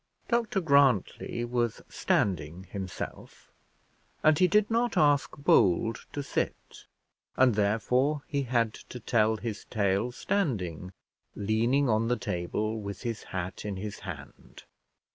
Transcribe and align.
Dr 0.29 0.61
Grantly 0.61 1.45
was 1.45 1.83
standing 1.87 2.63
himself, 2.63 3.51
and 4.23 4.39
he 4.39 4.47
did 4.47 4.71
not 4.71 4.97
ask 4.97 5.37
Bold 5.37 6.07
to 6.11 6.23
sit, 6.23 6.85
and 7.37 7.53
therefore 7.53 8.23
he 8.25 8.41
had 8.41 8.73
to 8.73 8.99
tell 8.99 9.37
his 9.37 9.65
tale 9.65 10.11
standing, 10.11 10.91
leaning 11.35 11.87
on 11.87 12.07
the 12.07 12.17
table, 12.17 12.81
with 12.81 13.03
his 13.03 13.21
hat 13.25 13.63
in 13.63 13.75
his 13.75 13.99
hand. 13.99 14.63